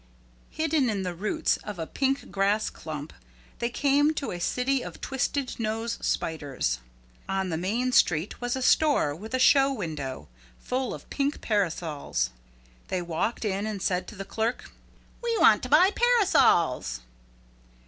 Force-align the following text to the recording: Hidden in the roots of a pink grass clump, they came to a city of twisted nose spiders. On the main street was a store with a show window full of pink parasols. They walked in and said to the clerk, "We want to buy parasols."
Hidden 0.49 0.89
in 0.89 1.03
the 1.03 1.13
roots 1.13 1.57
of 1.57 1.77
a 1.77 1.85
pink 1.85 2.31
grass 2.31 2.71
clump, 2.71 3.13
they 3.59 3.69
came 3.69 4.15
to 4.15 4.31
a 4.31 4.39
city 4.39 4.81
of 4.83 4.99
twisted 4.99 5.59
nose 5.59 5.99
spiders. 6.01 6.79
On 7.29 7.49
the 7.49 7.55
main 7.55 7.91
street 7.91 8.41
was 8.41 8.55
a 8.55 8.63
store 8.63 9.13
with 9.15 9.35
a 9.35 9.37
show 9.37 9.71
window 9.71 10.27
full 10.57 10.95
of 10.95 11.07
pink 11.11 11.39
parasols. 11.41 12.31
They 12.87 13.03
walked 13.03 13.45
in 13.45 13.67
and 13.67 13.79
said 13.79 14.07
to 14.07 14.15
the 14.15 14.25
clerk, 14.25 14.71
"We 15.21 15.37
want 15.37 15.61
to 15.61 15.69
buy 15.69 15.91
parasols." 15.91 17.01